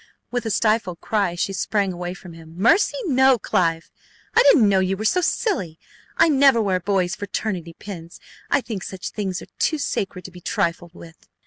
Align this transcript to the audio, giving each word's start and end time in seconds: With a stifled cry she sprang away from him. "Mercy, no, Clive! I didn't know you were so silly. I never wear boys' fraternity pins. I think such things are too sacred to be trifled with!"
With 0.31 0.47
a 0.47 0.49
stifled 0.49 0.99
cry 0.99 1.35
she 1.35 1.53
sprang 1.53 1.93
away 1.93 2.15
from 2.15 2.33
him. 2.33 2.55
"Mercy, 2.57 2.97
no, 3.05 3.37
Clive! 3.37 3.91
I 4.35 4.41
didn't 4.47 4.67
know 4.67 4.79
you 4.79 4.97
were 4.97 5.05
so 5.05 5.21
silly. 5.21 5.77
I 6.17 6.27
never 6.27 6.59
wear 6.59 6.79
boys' 6.79 7.15
fraternity 7.15 7.73
pins. 7.77 8.19
I 8.49 8.61
think 8.61 8.81
such 8.81 9.11
things 9.11 9.43
are 9.43 9.51
too 9.59 9.77
sacred 9.77 10.25
to 10.25 10.31
be 10.31 10.41
trifled 10.41 10.95
with!" 10.95 11.29